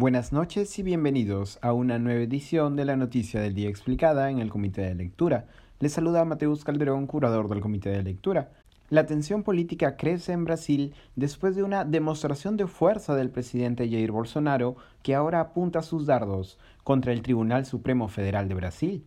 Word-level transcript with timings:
Buenas 0.00 0.32
noches 0.32 0.78
y 0.78 0.82
bienvenidos 0.82 1.58
a 1.60 1.74
una 1.74 1.98
nueva 1.98 2.22
edición 2.22 2.74
de 2.74 2.86
la 2.86 2.96
Noticia 2.96 3.38
del 3.38 3.52
Día 3.52 3.68
Explicada 3.68 4.30
en 4.30 4.38
el 4.38 4.48
Comité 4.48 4.80
de 4.80 4.94
Lectura. 4.94 5.44
Les 5.78 5.92
saluda 5.92 6.24
Mateus 6.24 6.64
Calderón, 6.64 7.06
curador 7.06 7.50
del 7.50 7.60
Comité 7.60 7.90
de 7.90 8.02
Lectura. 8.02 8.48
La 8.88 9.04
tensión 9.04 9.42
política 9.42 9.98
crece 9.98 10.32
en 10.32 10.46
Brasil 10.46 10.94
después 11.16 11.54
de 11.54 11.64
una 11.64 11.84
demostración 11.84 12.56
de 12.56 12.66
fuerza 12.66 13.14
del 13.14 13.28
presidente 13.28 13.90
Jair 13.90 14.10
Bolsonaro 14.10 14.76
que 15.02 15.14
ahora 15.14 15.40
apunta 15.40 15.82
sus 15.82 16.06
dardos 16.06 16.58
contra 16.82 17.12
el 17.12 17.20
Tribunal 17.20 17.66
Supremo 17.66 18.08
Federal 18.08 18.48
de 18.48 18.54
Brasil. 18.54 19.04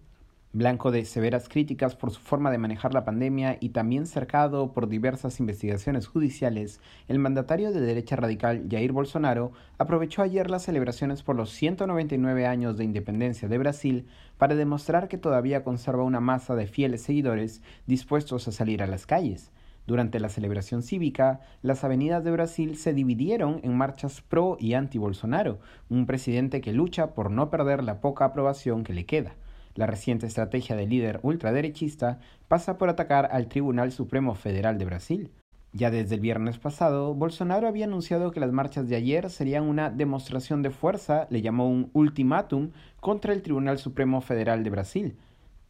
Blanco 0.56 0.92
de 0.92 1.04
severas 1.06 1.50
críticas 1.50 1.96
por 1.96 2.12
su 2.12 2.20
forma 2.20 2.52
de 2.52 2.60
manejar 2.60 2.94
la 2.94 3.06
pandemia 3.06 3.58
y 3.60 3.70
también 3.70 4.06
cercado 4.06 4.72
por 4.72 4.88
diversas 4.88 5.40
investigaciones 5.40 6.06
judiciales, 6.06 6.80
el 7.08 7.18
mandatario 7.18 7.72
de 7.72 7.82
derecha 7.82 8.18
radical 8.18 8.68
Jair 8.70 8.92
Bolsonaro 8.92 9.52
aprovechó 9.80 10.22
ayer 10.22 10.52
las 10.52 10.62
celebraciones 10.62 11.24
por 11.24 11.36
los 11.36 11.50
199 11.50 12.46
años 12.46 12.78
de 12.78 12.84
independencia 12.84 13.48
de 13.48 13.58
Brasil 13.58 14.06
para 14.38 14.54
demostrar 14.54 15.08
que 15.08 15.18
todavía 15.18 15.64
conserva 15.64 16.04
una 16.04 16.20
masa 16.20 16.54
de 16.54 16.68
fieles 16.68 17.02
seguidores 17.02 17.64
dispuestos 17.88 18.48
a 18.48 18.52
salir 18.52 18.84
a 18.84 18.88
las 18.88 19.08
calles. 19.08 19.52
Durante 19.88 20.20
la 20.20 20.30
celebración 20.30 20.84
cívica, 20.84 21.42
las 21.64 21.84
avenidas 21.84 22.24
de 22.24 22.30
Brasil 22.30 22.78
se 22.78 22.94
dividieron 22.94 23.60
en 23.64 23.76
marchas 23.76 24.22
pro 24.22 24.58
y 24.60 24.76
anti 24.76 25.00
Bolsonaro, 25.00 25.58
un 25.90 26.06
presidente 26.06 26.62
que 26.62 26.74
lucha 26.74 27.16
por 27.16 27.32
no 27.32 27.50
perder 27.50 27.84
la 27.84 28.02
poca 28.02 28.26
aprobación 28.26 28.84
que 28.84 28.94
le 28.94 29.08
queda. 29.08 29.34
La 29.76 29.88
reciente 29.88 30.28
estrategia 30.28 30.76
del 30.76 30.90
líder 30.90 31.20
ultraderechista 31.24 32.20
pasa 32.48 32.78
por 32.78 32.90
atacar 32.90 33.30
al 33.32 33.48
Tribunal 33.48 33.92
Supremo 33.92 34.36
Federal 34.36 34.78
de 34.78 34.86
Brasil. 34.86 35.32
Ya 35.76 35.90
desde 35.90 36.14
el 36.16 36.22
viernes 36.22 36.60
pasado, 36.60 37.16
Bolsonaro 37.16 37.68
había 37.68 37.86
anunciado 37.86 38.30
que 38.30 38.40
las 38.40 38.52
marchas 38.52 38.88
de 38.88 38.96
ayer 38.96 39.32
serían 39.32 39.64
una 39.64 39.90
demostración 39.90 40.62
de 40.62 40.70
fuerza, 40.70 41.26
le 41.32 41.42
llamó 41.42 41.68
un 41.68 41.90
ultimátum, 41.94 42.70
contra 43.00 43.34
el 43.34 43.42
Tribunal 43.42 43.80
Supremo 43.80 44.22
Federal 44.22 44.64
de 44.64 44.70
Brasil, 44.70 45.18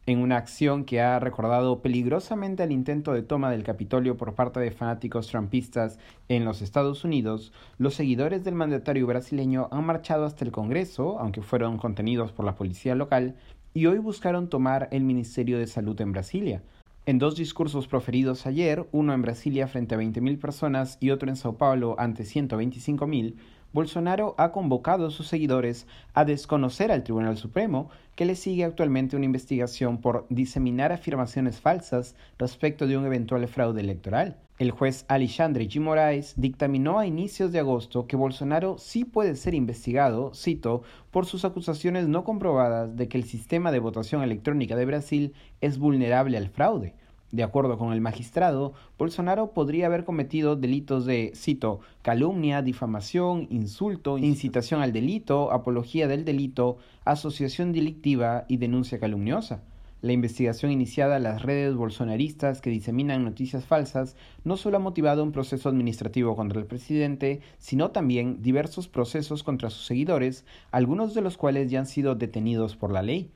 en 0.04 0.18
una 0.18 0.36
acción 0.36 0.84
que 0.84 1.00
ha 1.00 1.18
recordado 1.18 1.80
peligrosamente 1.80 2.62
el 2.62 2.72
intento 2.72 3.14
de 3.14 3.22
toma 3.22 3.50
del 3.50 3.62
Capitolio 3.62 4.18
por 4.18 4.34
parte 4.34 4.60
de 4.60 4.70
fanáticos 4.70 5.28
trumpistas 5.28 5.98
en 6.28 6.44
los 6.44 6.60
Estados 6.60 7.04
Unidos, 7.04 7.54
los 7.78 7.94
seguidores 7.94 8.44
del 8.44 8.54
mandatario 8.54 9.06
brasileño 9.06 9.68
han 9.72 9.86
marchado 9.86 10.26
hasta 10.26 10.44
el 10.44 10.52
Congreso, 10.52 11.18
aunque 11.18 11.40
fueron 11.40 11.78
contenidos 11.78 12.32
por 12.32 12.44
la 12.44 12.56
policía 12.56 12.94
local, 12.94 13.36
y 13.74 13.86
hoy 13.86 13.98
buscaron 13.98 14.48
tomar 14.48 14.88
el 14.92 15.02
Ministerio 15.02 15.58
de 15.58 15.66
Salud 15.66 16.00
en 16.00 16.12
Brasilia. 16.12 16.62
En 17.06 17.18
dos 17.18 17.36
discursos 17.36 17.88
proferidos 17.88 18.46
ayer, 18.46 18.86
uno 18.92 19.12
en 19.12 19.20
Brasilia 19.20 19.66
frente 19.66 19.96
a 19.96 19.98
20.000 19.98 20.38
personas 20.38 20.96
y 21.00 21.10
otro 21.10 21.28
en 21.28 21.36
Sao 21.36 21.58
Paulo 21.58 21.96
ante 21.98 22.22
125.000, 22.22 23.34
Bolsonaro 23.74 24.36
ha 24.38 24.52
convocado 24.52 25.08
a 25.08 25.10
sus 25.10 25.26
seguidores 25.26 25.88
a 26.14 26.24
desconocer 26.24 26.92
al 26.92 27.02
Tribunal 27.02 27.36
Supremo, 27.36 27.90
que 28.14 28.24
le 28.24 28.36
sigue 28.36 28.64
actualmente 28.64 29.16
una 29.16 29.24
investigación 29.24 30.00
por 30.00 30.26
diseminar 30.30 30.92
afirmaciones 30.92 31.60
falsas 31.60 32.14
respecto 32.38 32.86
de 32.86 32.96
un 32.96 33.04
eventual 33.04 33.46
fraude 33.48 33.80
electoral. 33.80 34.36
El 34.60 34.70
juez 34.70 35.04
Alexandre 35.08 35.68
G. 35.68 35.80
Moraes 35.80 36.34
dictaminó 36.36 37.00
a 37.00 37.06
inicios 37.06 37.50
de 37.50 37.58
agosto 37.58 38.06
que 38.06 38.14
Bolsonaro 38.14 38.78
sí 38.78 39.04
puede 39.04 39.34
ser 39.34 39.54
investigado, 39.54 40.32
cito, 40.34 40.84
por 41.10 41.26
sus 41.26 41.44
acusaciones 41.44 42.06
no 42.06 42.22
comprobadas 42.22 42.94
de 42.94 43.08
que 43.08 43.18
el 43.18 43.24
sistema 43.24 43.72
de 43.72 43.80
votación 43.80 44.22
electrónica 44.22 44.76
de 44.76 44.86
Brasil 44.86 45.34
es 45.60 45.78
vulnerable 45.78 46.36
al 46.36 46.48
fraude. 46.48 46.94
De 47.34 47.42
acuerdo 47.42 47.78
con 47.78 47.92
el 47.92 48.00
magistrado, 48.00 48.74
Bolsonaro 48.96 49.50
podría 49.50 49.86
haber 49.86 50.04
cometido 50.04 50.54
delitos 50.54 51.04
de, 51.04 51.32
cito, 51.34 51.80
calumnia, 52.02 52.62
difamación, 52.62 53.48
insulto, 53.50 54.18
incitación 54.18 54.82
al 54.82 54.92
delito, 54.92 55.50
apología 55.50 56.06
del 56.06 56.24
delito, 56.24 56.78
asociación 57.04 57.72
delictiva 57.72 58.44
y 58.46 58.58
denuncia 58.58 59.00
calumniosa. 59.00 59.64
La 60.00 60.12
investigación 60.12 60.70
iniciada 60.70 61.16
a 61.16 61.18
las 61.18 61.42
redes 61.42 61.74
bolsonaristas 61.74 62.60
que 62.60 62.70
diseminan 62.70 63.24
noticias 63.24 63.64
falsas 63.64 64.14
no 64.44 64.56
solo 64.56 64.76
ha 64.76 64.80
motivado 64.80 65.24
un 65.24 65.32
proceso 65.32 65.68
administrativo 65.68 66.36
contra 66.36 66.60
el 66.60 66.66
presidente, 66.66 67.40
sino 67.58 67.90
también 67.90 68.42
diversos 68.42 68.86
procesos 68.86 69.42
contra 69.42 69.70
sus 69.70 69.86
seguidores, 69.86 70.44
algunos 70.70 71.14
de 71.14 71.22
los 71.22 71.36
cuales 71.36 71.68
ya 71.68 71.80
han 71.80 71.86
sido 71.86 72.14
detenidos 72.14 72.76
por 72.76 72.92
la 72.92 73.02
ley. 73.02 73.28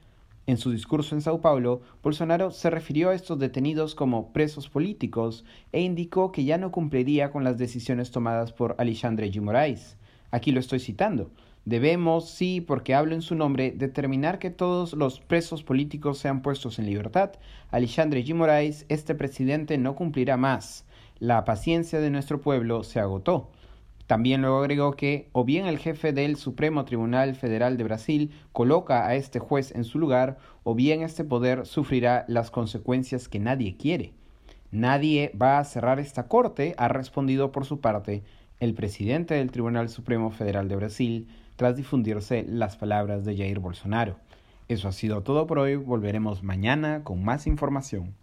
En 0.49 0.57
su 0.57 0.71
discurso 0.71 1.15
en 1.15 1.21
Sao 1.21 1.43
Paulo, 1.43 1.83
Bolsonaro 2.03 2.51
se 2.53 2.71
refirió 2.71 3.11
a 3.11 3.15
estos 3.15 3.39
detenidos 3.39 3.95
como 3.95 4.33
presos 4.33 4.71
políticos 4.71 5.45
e 5.73 5.83
indicó 5.83 6.33
que 6.33 6.45
ya 6.45 6.57
no 6.57 6.73
cumpliría 6.73 7.31
con 7.31 7.45
las 7.45 7.59
decisiones 7.59 8.11
tomadas 8.11 8.55
por 8.55 8.75
Alexandre 8.79 9.31
de 9.31 9.41
Moraes. 9.43 9.99
Aquí 10.31 10.51
lo 10.51 10.61
estoy 10.61 10.81
citando. 10.81 11.31
Debemos, 11.67 12.31
sí, 12.31 12.63
porque 12.63 12.95
hablo 12.95 13.15
en 13.15 13.21
su 13.21 13.35
nombre, 13.35 13.75
determinar 13.77 14.39
que 14.39 14.49
todos 14.49 14.95
los 14.95 15.21
presos 15.21 15.63
políticos 15.63 16.17
sean 16.17 16.41
puestos 16.41 16.79
en 16.79 16.87
libertad. 16.87 17.33
Alexandre 17.71 18.23
de 18.23 18.33
Moraes, 18.33 18.87
este 18.89 19.15
presidente 19.15 19.77
no 19.77 19.97
cumplirá 19.97 20.39
más. 20.39 20.87
La 21.19 21.45
paciencia 21.45 22.01
de 22.01 22.09
nuestro 22.09 22.41
pueblo 22.41 22.85
se 22.85 23.01
agotó. 23.01 23.51
También 24.09 24.41
luego 24.41 24.61
agregó 24.61 24.93
que 24.93 25.29
o 25.33 25.45
bien 25.45 25.67
el 25.67 25.77
jefe 25.77 26.15
del 26.15 26.37
Supremo 26.37 26.87
Tribunal 26.87 27.35
Federal 27.35 27.77
de 27.77 27.85
Brasil 27.85 28.31
coloca 28.53 29.07
a 29.07 29.15
este 29.15 29.39
juez 29.39 29.71
en 29.75 29.85
su 29.85 29.99
lugar, 29.99 30.39
o 30.65 30.75
bien 30.75 31.03
este 31.03 31.25
poder 31.25 31.67
sufrirá 31.67 32.25
las 32.27 32.51
consecuencias 32.51 33.29
que 33.29 33.39
nadie 33.39 33.77
quiere. 33.77 34.15
Nadie 34.71 35.31
va 35.41 35.59
a 35.59 35.65
cerrar 35.65 36.01
esta 36.01 36.27
corte, 36.27 36.75
ha 36.79 36.89
respondido 36.89 37.53
por 37.53 37.67
su 37.67 37.81
parte 37.81 38.23
el 38.61 38.73
presidente 38.73 39.35
del 39.35 39.51
Tribunal 39.51 39.91
Supremo 39.91 40.31
Federal 40.31 40.69
de 40.69 40.77
Brasil, 40.77 41.29
tras 41.57 41.77
difundirse 41.77 42.47
las 42.49 42.79
palabras 42.79 43.27
de 43.27 43.37
Jair 43.37 43.59
Bolsonaro. 43.59 44.17
Eso 44.69 44.89
ha 44.89 44.93
sido 44.93 45.23
todo 45.23 45.47
por 45.47 45.59
hoy, 45.59 45.77
volveremos 45.77 46.43
mañana 46.43 47.05
con 47.05 47.23
más 47.23 47.47
información. 47.47 48.15